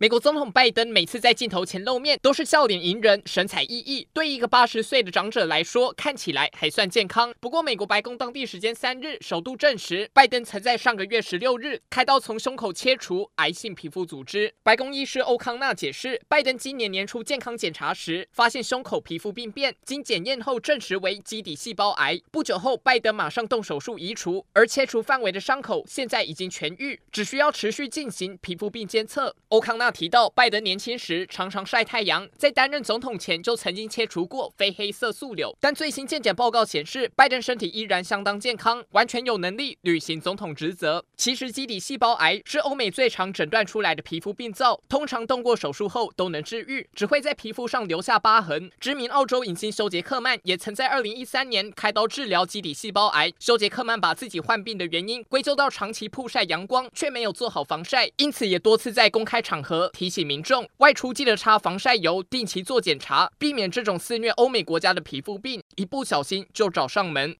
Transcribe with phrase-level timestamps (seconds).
[0.00, 4.06] 美国总统拜登每次在镜头前露面，都是笑脸迎人，神采奕奕。
[4.12, 7.34] 对一个八十岁的长者来说，看起来还算健康。
[7.40, 14.54] 不过，美国白宫当地时间三日首度证实，拜登曾在上个月十六日开刀从胸口切除癌性皮肤组织。
[14.62, 22.16] 白宫医师欧康纳解释，拜登今年年初健康检查时发现胸口皮肤病变，经检验后证实为基底细胞癌。
[22.30, 29.34] 不久后，拜登马上动手术移除，而切除范围的伤口现在已经痊愈，只需要持续进行皮肤病监测。
[29.48, 29.87] 欧康纳。
[29.90, 41.04] 提到拜登年轻时常常晒太阳，在担任总统前就曾经切除过非黑色素瘤，但最新健检报告显示，拜登身体依然相当健康，完全有能力履行总统职责。
[41.16, 48.70] 其实基底细胞癌是欧美最常诊断出来的皮肤病灶，通常动过手术后都能治愈，只会在皮肤上留下疤痕。
[48.80, 53.32] 知名澳洲影星休杰克曼也曾在二零一三年开刀治疗基底细胞癌。
[53.38, 67.36] 休杰克曼把自己患病的原因归咎到长期曝晒阳光，却没有做好防晒，因此也多次在公开场合提醒民众外出记得擦防晒油，定期做检查，避免这种肆虐欧美国家的皮肤病，一不小心就找上门。